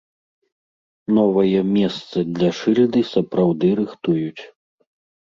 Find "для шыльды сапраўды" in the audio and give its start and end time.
2.35-3.67